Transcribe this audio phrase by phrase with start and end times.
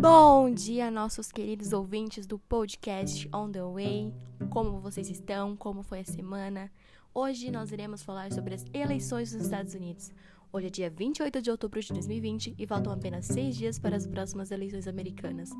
[0.00, 4.10] Bom dia, nossos queridos ouvintes do podcast On the Way.
[4.48, 5.54] Como vocês estão?
[5.54, 6.72] Como foi a semana?
[7.12, 10.10] Hoje nós iremos falar sobre as eleições dos Estados Unidos.
[10.50, 14.06] Hoje é dia 28 de outubro de 2020 e faltam apenas seis dias para as
[14.06, 15.50] próximas eleições americanas.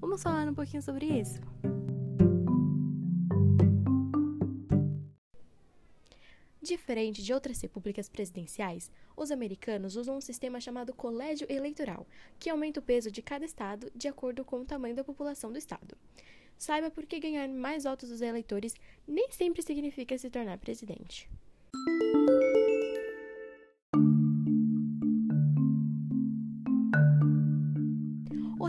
[0.00, 1.40] Vamos falar um pouquinho sobre isso.
[6.62, 12.06] Diferente de outras repúblicas presidenciais, os americanos usam um sistema chamado colégio eleitoral,
[12.38, 15.58] que aumenta o peso de cada estado de acordo com o tamanho da população do
[15.58, 15.96] estado.
[16.58, 18.74] Saiba por que ganhar mais votos dos eleitores
[19.08, 21.26] nem sempre significa se tornar presidente.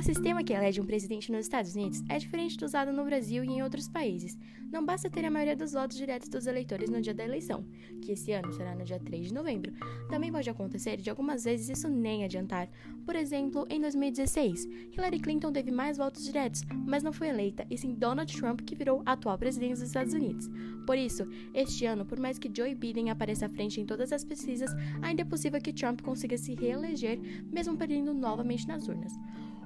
[0.02, 3.44] O sistema que elege um presidente nos Estados Unidos é diferente do usado no Brasil
[3.44, 4.36] e em outros países.
[4.72, 7.64] Não basta ter a maioria dos votos diretos dos eleitores no dia da eleição,
[8.02, 9.72] que esse ano será no dia 3 de novembro.
[10.10, 12.68] Também pode acontecer de algumas vezes isso nem adiantar.
[13.06, 17.78] Por exemplo, em 2016, Hillary Clinton teve mais votos diretos, mas não foi eleita, e
[17.78, 20.50] sim Donald Trump que virou atual presidente dos Estados Unidos.
[20.88, 24.24] Por isso, este ano, por mais que Joe Biden apareça à frente em todas as
[24.24, 27.20] pesquisas, ainda é possível que Trump consiga se reeleger,
[27.52, 29.14] mesmo perdendo novamente nas urnas.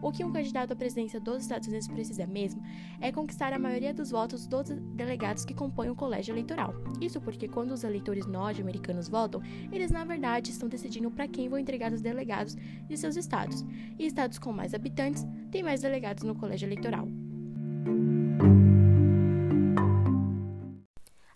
[0.06, 2.62] O que um candidato à presidência dos Estados Unidos precisa mesmo
[3.02, 6.76] é conquistar a maioria dos votos dos delegados que compõem o colégio eleitoral.
[7.02, 11.58] Isso porque quando os eleitores norte-americanos votam, eles na verdade estão decidindo para quem vão
[11.58, 13.66] entregar os delegados de seus estados.
[13.98, 17.08] E estados com mais habitantes têm mais delegados no colégio eleitoral.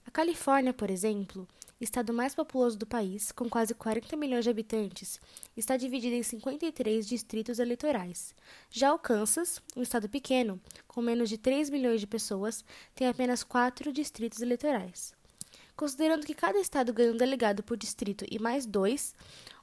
[0.05, 1.47] A Califórnia, por exemplo,
[1.79, 5.19] estado mais populoso do país, com quase 40 milhões de habitantes,
[5.55, 8.35] está dividido em 53 distritos eleitorais.
[8.69, 13.43] Já o Kansas, um estado pequeno, com menos de 3 milhões de pessoas, tem apenas
[13.43, 15.13] 4 distritos eleitorais.
[15.75, 19.15] Considerando que cada estado ganha um delegado por distrito e mais dois,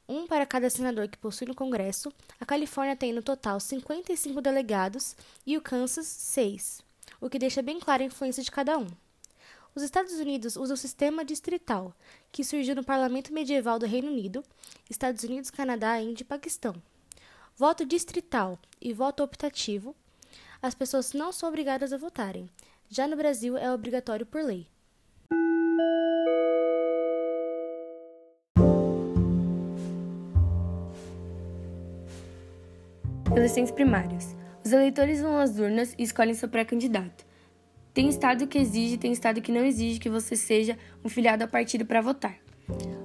[0.08, 5.14] um para cada senador que possui no Congresso, a Califórnia tem no total 55 delegados
[5.44, 6.80] e o Kansas 6,
[7.20, 8.86] o que deixa bem clara a influência de cada um.
[9.76, 11.94] Os Estados Unidos usam o sistema distrital,
[12.32, 14.42] que surgiu no parlamento medieval do Reino Unido,
[14.88, 16.74] Estados Unidos, Canadá, Índia e Paquistão.
[17.54, 19.94] Voto distrital e voto optativo,
[20.62, 22.48] as pessoas não são obrigadas a votarem.
[22.88, 24.66] Já no Brasil é obrigatório por lei.
[33.36, 34.34] Eleições primárias.
[34.64, 37.25] Os eleitores vão às urnas e escolhem seu pré-candidato.
[37.96, 41.48] Tem estado que exige, tem estado que não exige que você seja um filiado a
[41.48, 42.36] partido para votar.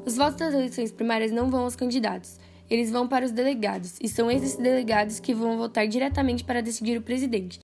[0.05, 2.37] Os votos das eleições primárias não vão aos candidatos,
[2.69, 6.97] eles vão para os delegados, e são esses delegados que vão votar diretamente para decidir
[6.97, 7.61] o presidente.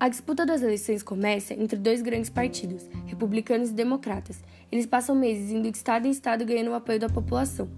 [0.00, 4.42] A disputa das eleições começa entre dois grandes partidos, republicanos e democratas.
[4.72, 7.68] Eles passam meses indo de estado em estado ganhando o apoio da população.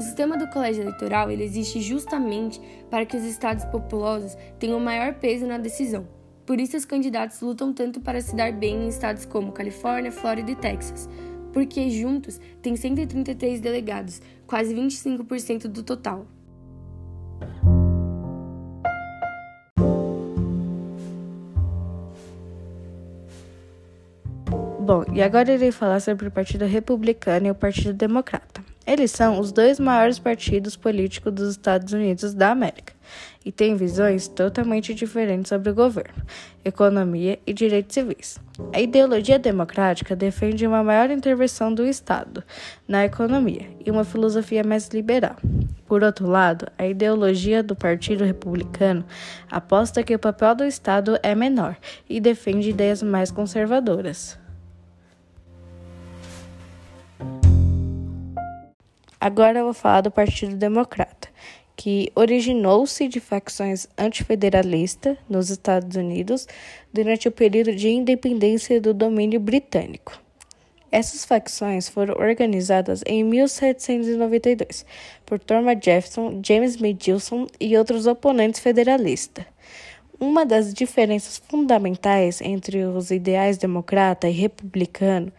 [0.00, 2.58] O sistema do colégio eleitoral ele existe justamente
[2.88, 6.15] para que os estados populosos tenham maior peso na decisão.
[6.46, 10.52] Por isso, os candidatos lutam tanto para se dar bem em estados como Califórnia, Flórida
[10.52, 11.08] e Texas,
[11.52, 16.24] porque juntos têm 133 delegados, quase 25% do total.
[24.78, 28.75] Bom, e agora irei falar sobre o Partido Republicano e o Partido Democrata.
[28.86, 32.94] Eles são os dois maiores partidos políticos dos Estados Unidos da América
[33.44, 36.22] e têm visões totalmente diferentes sobre o governo,
[36.64, 38.38] economia e direitos civis.
[38.72, 42.44] A ideologia democrática defende uma maior intervenção do Estado
[42.86, 45.36] na economia e uma filosofia mais liberal.
[45.86, 49.04] Por outro lado, a ideologia do Partido Republicano
[49.50, 51.76] aposta que o papel do Estado é menor
[52.08, 54.38] e defende ideias mais conservadoras.
[59.26, 61.28] Agora eu vou falar do Partido Democrata,
[61.74, 66.46] que originou-se de facções antifederalistas nos Estados Unidos
[66.92, 70.16] durante o período de independência do domínio britânico.
[70.92, 74.86] Essas facções foram organizadas em 1792
[75.26, 79.44] por Thomas Jefferson, James Madison e outros oponentes federalistas.
[80.20, 85.32] Uma das diferenças fundamentais entre os ideais democrata e republicano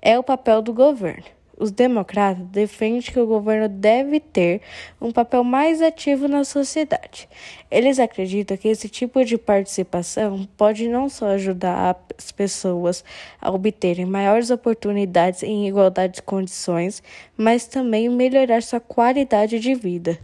[0.00, 1.43] é o papel do governo.
[1.56, 4.60] Os democratas defendem que o governo deve ter
[5.00, 7.28] um papel mais ativo na sociedade.
[7.70, 13.04] Eles acreditam que esse tipo de participação pode não só ajudar as pessoas
[13.40, 17.02] a obterem maiores oportunidades em igualdade de condições,
[17.36, 20.18] mas também melhorar sua qualidade de vida.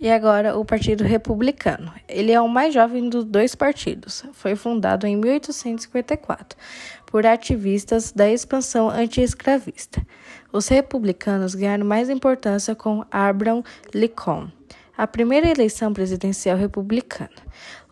[0.00, 1.92] E agora o Partido Republicano.
[2.08, 4.24] Ele é o mais jovem dos dois partidos.
[4.32, 6.58] Foi fundado em 1854
[7.06, 10.04] por ativistas da expansão anti-escravista.
[10.52, 13.62] Os republicanos ganharam mais importância com Abraham
[13.94, 14.48] Lincoln.
[14.96, 17.30] a primeira eleição presidencial republicana.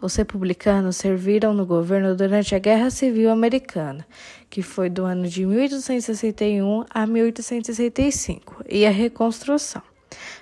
[0.01, 4.07] Os republicanos serviram no governo durante a Guerra Civil Americana,
[4.49, 9.83] que foi do ano de 1861 a 1865, e a Reconstrução.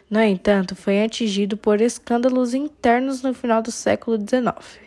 [0.08, 4.80] No entanto, foi atingido por escândalos internos no final do século XIX.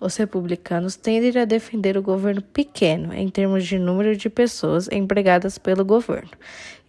[0.00, 5.58] Os republicanos tendem a defender o governo pequeno em termos de número de pessoas empregadas
[5.58, 6.32] pelo governo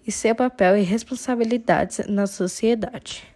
[0.06, 3.35] e seu papel e responsabilidades na sociedade.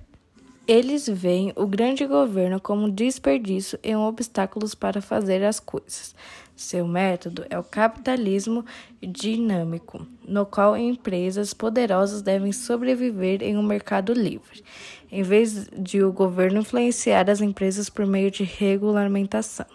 [0.71, 6.13] Eles veem o grande governo como um desperdício e um obstáculo para fazer as coisas.
[6.55, 8.63] Seu método é o capitalismo
[9.01, 14.63] dinâmico, no qual empresas poderosas devem sobreviver em um mercado livre,
[15.11, 19.65] em vez de o governo influenciar as empresas por meio de regulamentação.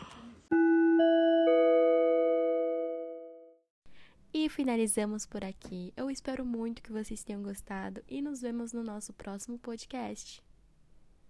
[4.33, 5.93] E finalizamos por aqui.
[5.97, 10.44] Eu espero muito que vocês tenham gostado e nos vemos no nosso próximo podcast.